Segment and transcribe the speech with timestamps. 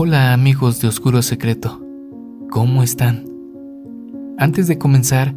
[0.00, 1.82] Hola amigos de Oscuro Secreto,
[2.52, 3.24] ¿cómo están?
[4.38, 5.34] Antes de comenzar,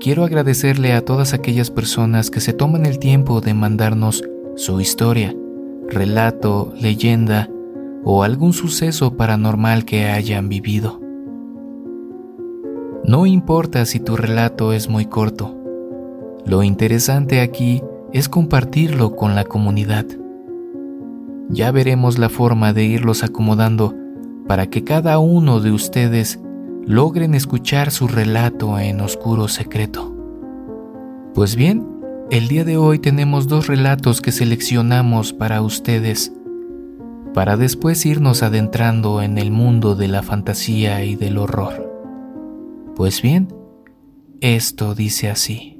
[0.00, 4.24] quiero agradecerle a todas aquellas personas que se toman el tiempo de mandarnos
[4.56, 5.36] su historia,
[5.90, 7.50] relato, leyenda
[8.02, 11.02] o algún suceso paranormal que hayan vivido.
[13.04, 15.54] No importa si tu relato es muy corto,
[16.46, 17.82] lo interesante aquí
[18.14, 20.06] es compartirlo con la comunidad.
[21.50, 23.97] Ya veremos la forma de irlos acomodando
[24.48, 26.40] para que cada uno de ustedes
[26.84, 30.14] logren escuchar su relato en oscuro secreto.
[31.34, 31.86] Pues bien,
[32.30, 36.32] el día de hoy tenemos dos relatos que seleccionamos para ustedes,
[37.34, 41.86] para después irnos adentrando en el mundo de la fantasía y del horror.
[42.96, 43.54] Pues bien,
[44.40, 45.77] esto dice así.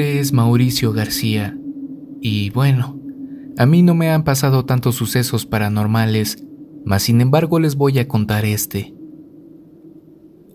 [0.00, 1.56] Es Mauricio García
[2.20, 3.00] y bueno,
[3.58, 6.44] a mí no me han pasado tantos sucesos paranormales,
[6.84, 8.94] mas sin embargo les voy a contar este.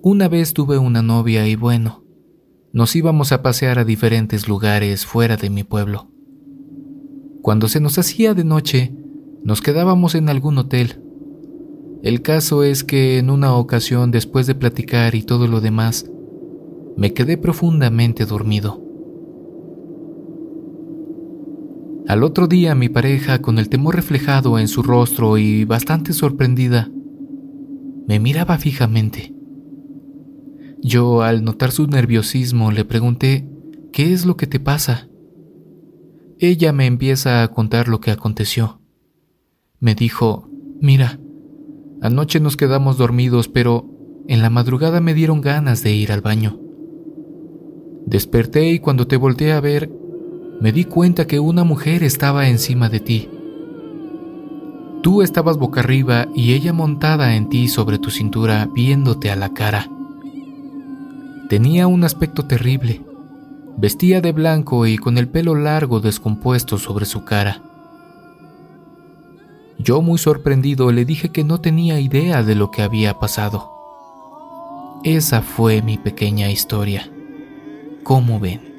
[0.04, 2.04] Una vez tuve una novia y bueno,
[2.74, 6.10] nos íbamos a pasear a diferentes lugares fuera de mi pueblo.
[7.42, 8.94] Cuando se nos hacía de noche,
[9.44, 11.02] nos quedábamos en algún hotel.
[12.04, 16.10] El caso es que en una ocasión, después de platicar y todo lo demás,
[16.98, 18.91] me quedé profundamente dormido.
[22.08, 26.90] Al otro día mi pareja, con el temor reflejado en su rostro y bastante sorprendida,
[28.08, 29.34] me miraba fijamente.
[30.82, 33.48] Yo, al notar su nerviosismo, le pregunté,
[33.94, 35.08] ¿qué es lo que te pasa?
[36.40, 38.82] Ella me empieza a contar lo que aconteció.
[39.80, 40.50] Me dijo,
[40.82, 41.20] mira,
[42.02, 43.88] anoche nos quedamos dormidos, pero
[44.28, 46.60] en la madrugada me dieron ganas de ir al baño.
[48.08, 49.92] Desperté y cuando te volteé a ver,
[50.62, 53.30] me di cuenta que una mujer estaba encima de ti.
[55.02, 59.54] Tú estabas boca arriba y ella montada en ti sobre tu cintura viéndote a la
[59.54, 59.90] cara.
[61.50, 63.02] Tenía un aspecto terrible.
[63.76, 67.64] Vestía de blanco y con el pelo largo descompuesto sobre su cara.
[69.80, 73.72] Yo muy sorprendido le dije que no tenía idea de lo que había pasado.
[75.04, 77.10] Esa fue mi pequeña historia.
[78.04, 78.71] ¿Cómo ven?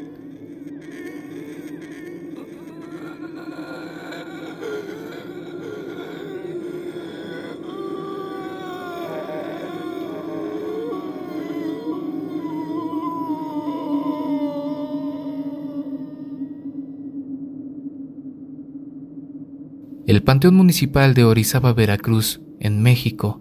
[20.12, 23.40] El Panteón Municipal de Orizaba, Veracruz, en México,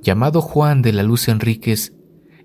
[0.00, 1.96] llamado Juan de la Luz Enríquez,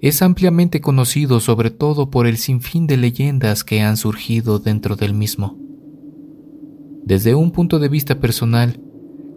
[0.02, 5.14] es ampliamente conocido sobre todo por el sinfín de leyendas que han surgido dentro del
[5.14, 5.60] mismo.
[7.04, 8.82] Desde un punto de vista personal,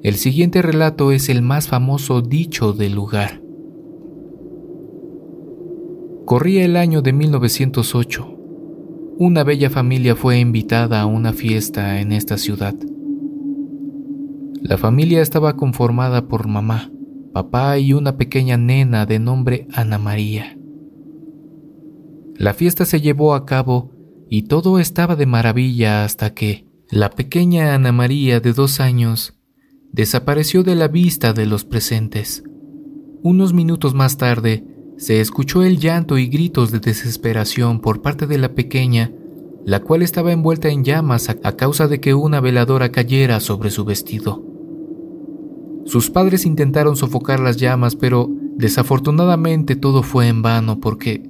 [0.03, 3.43] el siguiente relato es el más famoso dicho del lugar.
[6.25, 8.39] Corría el año de 1908.
[9.19, 12.75] Una bella familia fue invitada a una fiesta en esta ciudad.
[14.63, 16.91] La familia estaba conformada por mamá,
[17.33, 20.59] papá y una pequeña nena de nombre Ana María.
[22.37, 23.93] La fiesta se llevó a cabo
[24.29, 29.35] y todo estaba de maravilla hasta que la pequeña Ana María de dos años
[29.93, 32.43] desapareció de la vista de los presentes.
[33.23, 34.65] Unos minutos más tarde,
[34.97, 39.13] se escuchó el llanto y gritos de desesperación por parte de la pequeña,
[39.65, 43.85] la cual estaba envuelta en llamas a causa de que una veladora cayera sobre su
[43.85, 44.48] vestido.
[45.89, 51.23] Sus padres intentaron sofocar las llamas, pero desafortunadamente todo fue en vano porque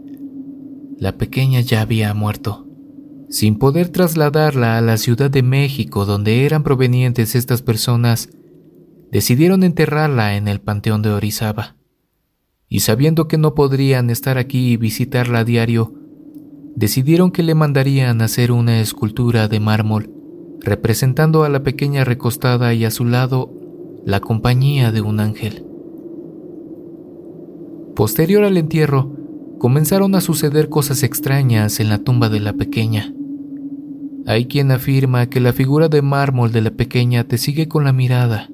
[0.98, 2.66] la pequeña ya había muerto.
[3.30, 8.30] Sin poder trasladarla a la Ciudad de México donde eran provenientes estas personas,
[9.12, 11.76] decidieron enterrarla en el Panteón de Orizaba.
[12.68, 15.94] Y sabiendo que no podrían estar aquí y visitarla a diario,
[16.74, 20.10] decidieron que le mandarían hacer una escultura de mármol
[20.60, 23.57] representando a la pequeña recostada y a su lado
[24.08, 25.66] la compañía de un ángel.
[27.94, 29.12] Posterior al entierro,
[29.58, 33.12] comenzaron a suceder cosas extrañas en la tumba de la pequeña.
[34.26, 37.92] Hay quien afirma que la figura de mármol de la pequeña te sigue con la
[37.92, 38.48] mirada.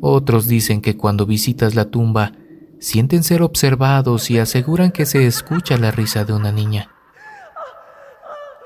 [0.00, 2.30] Otros dicen que cuando visitas la tumba
[2.78, 6.90] sienten ser observados y aseguran que se escucha la risa de una niña.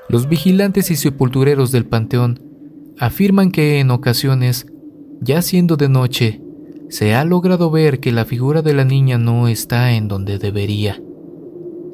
[0.07, 2.43] Los vigilantes y sepultureros del panteón
[2.99, 4.67] afirman que en ocasiones,
[5.23, 6.41] ya siendo de noche,
[6.89, 11.01] se ha logrado ver que la figura de la niña no está en donde debería,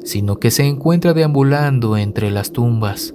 [0.04, 3.14] sino que se encuentra deambulando entre las tumbas.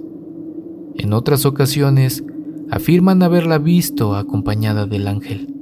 [0.95, 2.23] En otras ocasiones,
[2.71, 5.53] afirman haberla visto acompañada del ángel.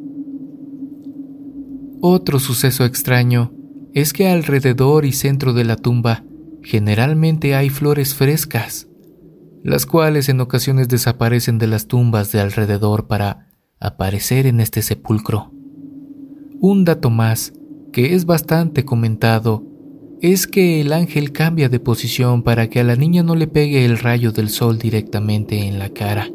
[2.01, 3.51] Otro suceso extraño
[3.93, 6.23] es que alrededor y centro de la tumba
[6.61, 8.87] generalmente hay flores frescas,
[9.63, 13.52] las cuales en ocasiones desaparecen de las tumbas de alrededor para
[13.83, 15.51] aparecer en este sepulcro.
[16.59, 17.53] Un dato más,
[17.91, 19.63] que es bastante comentado,
[20.21, 23.83] es que el ángel cambia de posición para que a la niña no le pegue
[23.83, 26.29] el rayo del sol directamente en la cara.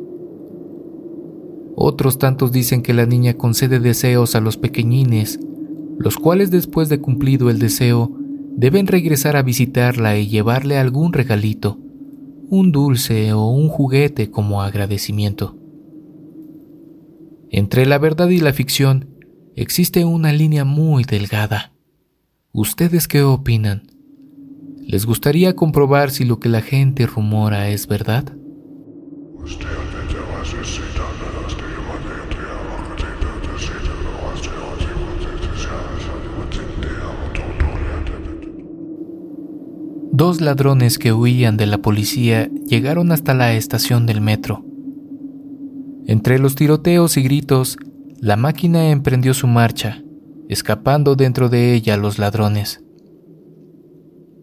[1.75, 5.41] Otros tantos dicen que la niña concede deseos a los pequeñines,
[5.99, 8.12] los cuales después de cumplido el deseo
[8.56, 11.79] deben regresar a visitarla y llevarle algún regalito,
[12.51, 15.57] un dulce o un juguete como agradecimiento.
[17.50, 19.09] Entre la verdad y la ficción
[19.56, 21.73] existe una línea muy delgada.
[22.53, 23.91] ¿Ustedes qué opinan?
[24.81, 28.25] ¿Les gustaría comprobar si lo que la gente rumora es verdad?
[40.12, 44.68] Dos ladrones que huían de la policía llegaron hasta la estación del metro.
[46.08, 47.76] Entre los tiroteos y gritos,
[48.19, 50.02] la máquina emprendió su marcha,
[50.49, 52.82] escapando dentro de ella los ladrones.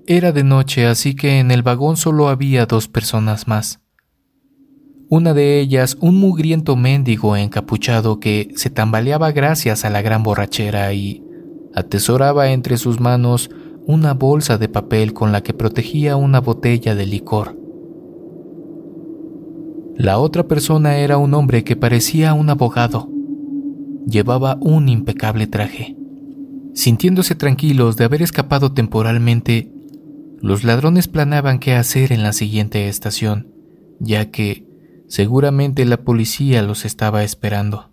[0.06, 3.80] Era de noche, así que en el vagón solo había dos personas más.
[5.10, 10.94] Una de ellas, un mugriento mendigo encapuchado que se tambaleaba gracias a la gran borrachera
[10.94, 11.24] y
[11.74, 13.50] atesoraba entre sus manos
[13.88, 17.65] una bolsa de papel con la que protegía una botella de licor.
[19.98, 23.10] La otra persona era un hombre que parecía un abogado,
[24.06, 25.96] llevaba un impecable traje.
[26.74, 29.72] Sintiéndose tranquilos de haber escapado temporalmente,
[30.42, 33.54] los ladrones planeaban qué hacer en la siguiente estación,
[34.02, 34.68] ya que
[35.08, 37.92] seguramente la policía los estaba esperando.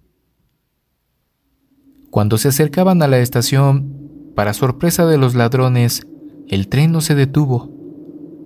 [2.11, 6.05] Cuando se acercaban a la estación, para sorpresa de los ladrones,
[6.49, 7.71] el tren no se detuvo.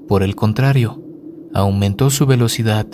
[0.06, 1.02] Por el contrario,
[1.54, 2.86] aumentó su velocidad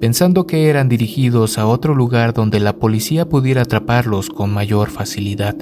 [0.00, 5.56] pensando que eran dirigidos a otro lugar donde la policía pudiera atraparlos con mayor facilidad.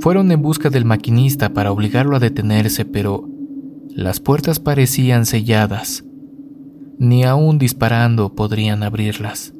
[0.00, 3.28] Fueron en busca del maquinista para obligarlo a detenerse, pero
[3.88, 6.04] las puertas parecían selladas.
[6.98, 9.52] Ni aún disparando podrían abrirlas.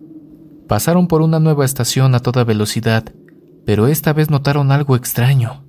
[0.68, 3.14] Pasaron por una nueva estación a toda velocidad,
[3.64, 5.64] pero esta vez notaron algo extraño.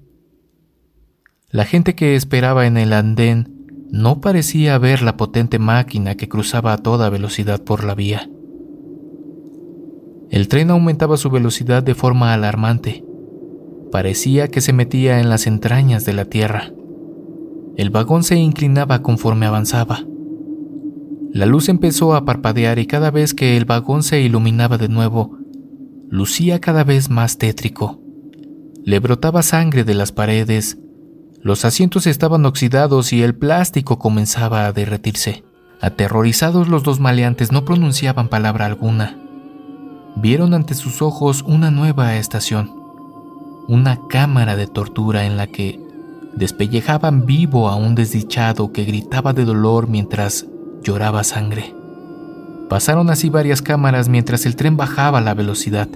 [1.49, 3.57] La gente que esperaba en el andén
[3.89, 8.29] no parecía ver la potente máquina que cruzaba a toda velocidad por la vía.
[10.29, 13.05] El tren aumentaba su velocidad de forma alarmante.
[13.91, 16.73] Parecía que se metía en las entrañas de la tierra.
[17.77, 20.03] El vagón se inclinaba conforme avanzaba.
[21.31, 25.37] La luz empezó a parpadear y cada vez que el vagón se iluminaba de nuevo,
[26.09, 28.01] lucía cada vez más tétrico.
[28.83, 30.77] Le brotaba sangre de las paredes,
[31.41, 35.43] los asientos estaban oxidados y el plástico comenzaba a derretirse.
[35.79, 39.26] Aterrorizados los dos maleantes no pronunciaban palabra alguna
[40.19, 42.71] vieron ante sus ojos una nueva estación,
[43.67, 45.79] una cámara de tortura en la que
[46.35, 50.47] despellejaban vivo a un desdichado que gritaba de dolor mientras
[50.81, 51.75] lloraba sangre.
[52.67, 55.87] Pasaron así varias cámaras mientras el tren bajaba la velocidad.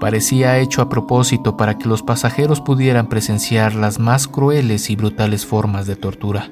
[0.00, 5.44] Parecía hecho a propósito para que los pasajeros pudieran presenciar las más crueles y brutales
[5.44, 6.50] formas de tortura.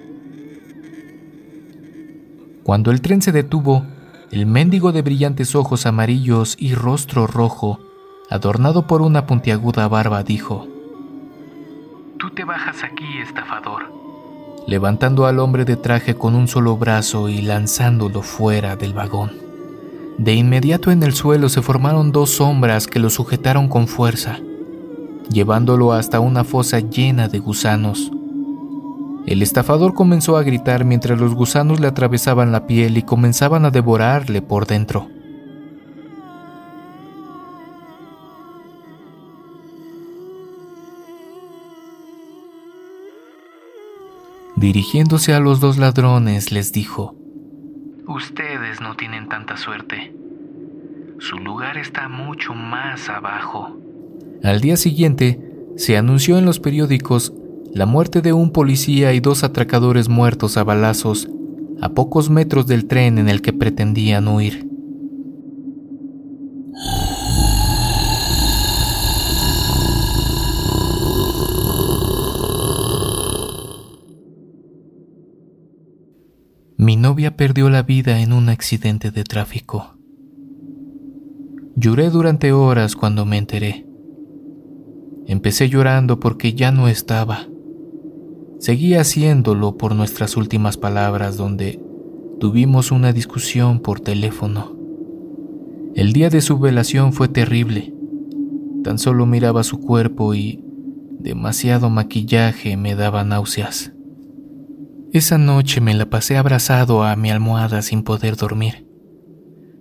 [2.65, 3.87] Cuando el tren se detuvo,
[4.31, 7.81] el mendigo de brillantes ojos amarillos y rostro rojo,
[8.31, 10.67] adornado por una puntiaguda barba, dijo,
[12.19, 13.93] Tú te bajas aquí, estafador,
[14.67, 19.33] levantando al hombre de traje con un solo brazo y lanzándolo fuera del vagón.
[20.19, 24.41] De inmediato en el suelo se formaron dos sombras que lo sujetaron con fuerza,
[25.31, 28.11] llevándolo hasta una fosa llena de gusanos,
[29.29, 33.71] el estafador comenzó a gritar mientras los gusanos le atravesaban la piel y comenzaban a
[33.71, 35.11] devorarle por dentro.
[44.57, 47.15] Dirigiéndose a los dos ladrones, les dijo,
[48.07, 50.15] Ustedes no tienen tanta suerte.
[51.19, 53.77] Su lugar está mucho más abajo.
[54.43, 55.39] Al día siguiente,
[55.77, 57.35] se anunció en los periódicos
[57.73, 61.29] la muerte de un policía y dos atracadores muertos a balazos
[61.81, 64.67] a pocos metros del tren en el que pretendían huir.
[76.77, 79.99] Mi novia perdió la vida en un accidente de tráfico.
[81.77, 83.87] Lloré durante horas cuando me enteré.
[85.27, 87.47] Empecé llorando porque ya no estaba.
[88.59, 91.81] Seguí haciéndolo por nuestras últimas palabras donde
[92.41, 94.77] tuvimos una discusión por teléfono.
[95.95, 97.95] El día de su velación fue terrible.
[98.83, 100.65] Tan solo miraba su cuerpo y
[101.19, 103.93] demasiado maquillaje me daba náuseas.
[105.13, 108.87] Esa noche me la pasé abrazado a mi almohada sin poder dormir,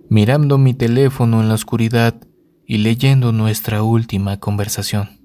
[0.08, 2.14] mirando mi teléfono en la oscuridad
[2.64, 5.20] y leyendo nuestra última conversación.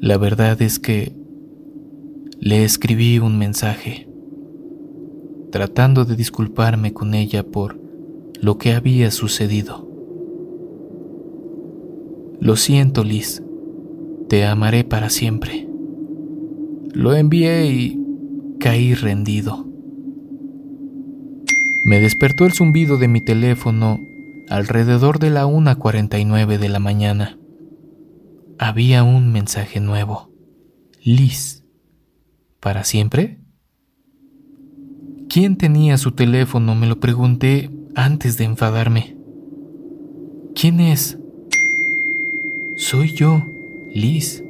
[0.00, 1.17] La verdad es que
[2.40, 4.08] le escribí un mensaje,
[5.50, 7.80] tratando de disculparme con ella por
[8.40, 9.88] lo que había sucedido.
[12.40, 13.42] Lo siento, Liz,
[14.28, 15.68] te amaré para siempre.
[16.92, 18.00] Lo envié y
[18.60, 19.66] caí rendido.
[21.84, 24.00] Me despertó el zumbido de mi teléfono
[24.48, 27.38] alrededor de la 1.49 de la mañana.
[28.58, 30.30] Había un mensaje nuevo.
[31.02, 31.64] Liz.
[32.60, 33.38] ¿Para siempre?
[35.28, 36.74] ¿Quién tenía su teléfono?
[36.74, 39.16] Me lo pregunté antes de enfadarme.
[40.54, 41.18] ¿Quién es?
[42.76, 43.46] Soy yo,
[43.94, 44.42] Liz.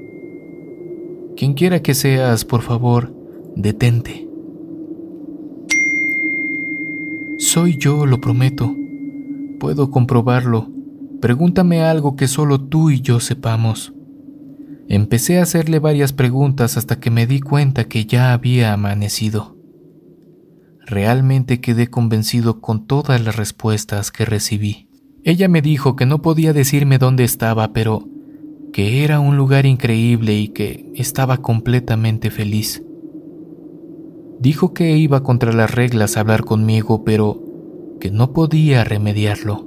[1.36, 3.12] Quien quiera que seas, por favor,
[3.56, 4.26] detente.
[7.38, 8.74] Soy yo, lo prometo.
[9.58, 10.68] Puedo comprobarlo.
[11.20, 13.92] Pregúntame algo que solo tú y yo sepamos.
[14.90, 19.58] Empecé a hacerle varias preguntas hasta que me di cuenta que ya había amanecido.
[20.86, 24.88] Realmente quedé convencido con todas las respuestas que recibí.
[25.24, 28.08] Ella me dijo que no podía decirme dónde estaba, pero
[28.72, 32.82] que era un lugar increíble y que estaba completamente feliz.
[34.40, 37.42] Dijo que iba contra las reglas a hablar conmigo, pero
[38.00, 39.66] que no podía remediarlo.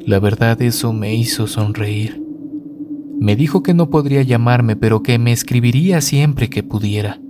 [0.00, 2.25] La verdad eso me hizo sonreír.
[3.18, 7.20] Me dijo que no podría llamarme, pero que me escribiría siempre que pudiera.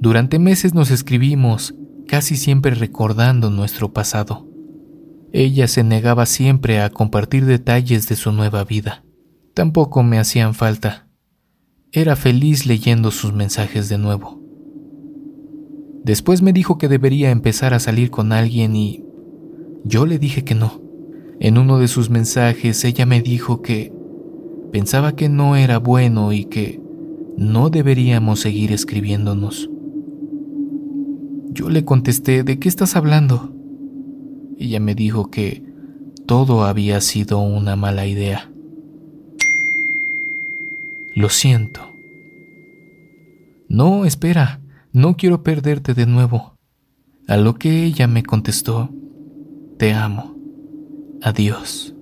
[0.00, 1.74] Durante meses nos escribimos,
[2.06, 4.48] casi siempre recordando nuestro pasado.
[5.32, 9.04] Ella se negaba siempre a compartir detalles de su nueva vida.
[9.54, 11.08] Tampoco me hacían falta.
[11.92, 14.42] Era feliz leyendo sus mensajes de nuevo.
[16.04, 19.04] Después me dijo que debería empezar a salir con alguien y
[19.84, 20.80] yo le dije que no.
[21.40, 23.92] En uno de sus mensajes ella me dijo que
[24.72, 26.80] pensaba que no era bueno y que
[27.36, 29.70] no deberíamos seguir escribiéndonos.
[31.50, 33.52] Yo le contesté, ¿de qué estás hablando?
[34.58, 35.62] Ella me dijo que
[36.26, 38.50] todo había sido una mala idea.
[41.14, 41.92] Lo siento.
[43.68, 44.60] No, espera.
[44.92, 46.54] No quiero perderte de nuevo.
[47.26, 48.90] A lo que ella me contestó,
[49.78, 50.34] Te amo.
[51.22, 51.94] Adiós.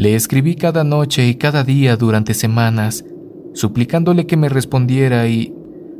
[0.00, 3.04] Le escribí cada noche y cada día durante semanas,
[3.52, 5.54] suplicándole que me respondiera y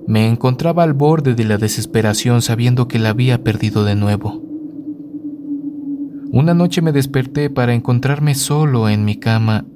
[0.07, 4.43] me encontraba al borde de la desesperación sabiendo que la había perdido de nuevo.
[6.33, 9.67] Una noche me desperté para encontrarme solo en mi cama.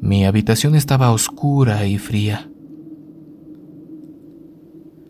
[0.00, 2.50] Mi habitación estaba oscura y fría.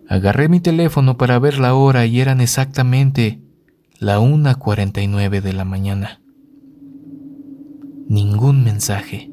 [0.07, 3.41] Agarré mi teléfono para ver la hora y eran exactamente
[3.99, 6.22] la 1.49 de la mañana.
[8.09, 9.31] Ningún mensaje.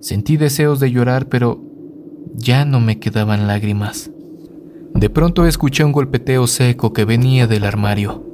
[0.00, 1.62] Sentí deseos de llorar, pero
[2.34, 4.10] ya no me quedaban lágrimas.
[4.94, 8.24] De pronto escuché un golpeteo seco que venía del armario.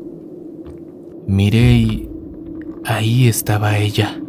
[1.26, 2.08] Miré y
[2.84, 4.20] ahí estaba ella.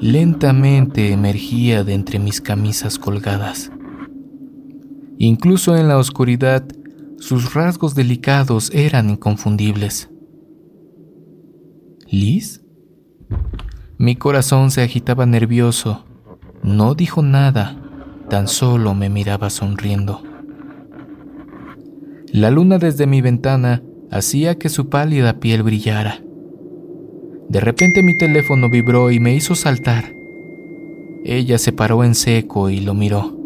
[0.00, 3.70] Lentamente emergía de entre mis camisas colgadas.
[5.18, 6.64] Incluso en la oscuridad,
[7.18, 10.08] sus rasgos delicados eran inconfundibles.
[12.10, 12.64] ¿Liz?
[13.98, 16.04] Mi corazón se agitaba nervioso.
[16.62, 17.76] No dijo nada,
[18.28, 20.22] tan solo me miraba sonriendo.
[22.32, 26.20] La luna desde mi ventana hacía que su pálida piel brillara.
[27.48, 30.12] De repente mi teléfono vibró y me hizo saltar.
[31.24, 33.36] Ella se paró en seco y lo miró.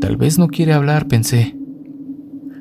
[0.00, 1.56] Tal vez no quiere hablar, pensé.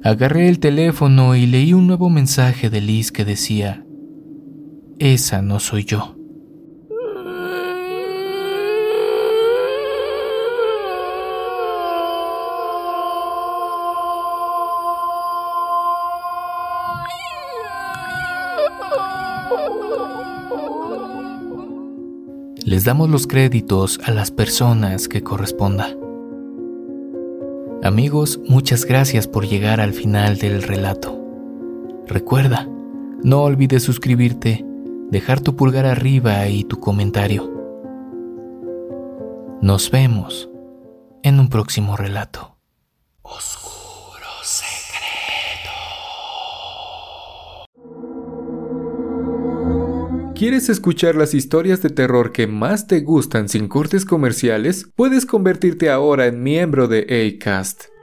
[0.03, 3.85] Agarré el teléfono y leí un nuevo mensaje de Liz que decía,
[4.99, 6.13] Esa no soy yo.
[22.65, 25.95] Les damos los créditos a las personas que corresponda.
[27.83, 31.17] Amigos, muchas gracias por llegar al final del relato.
[32.05, 32.67] Recuerda,
[33.23, 34.65] no olvides suscribirte,
[35.09, 37.51] dejar tu pulgar arriba y tu comentario.
[39.61, 40.49] Nos vemos
[41.23, 42.57] en un próximo relato.
[43.21, 45.71] Oscuro secreto.
[50.35, 54.89] ¿Quieres escuchar las historias de terror que más te gustan sin cortes comerciales?
[54.95, 57.98] Puedes convertirte ahora en miembro de ACAST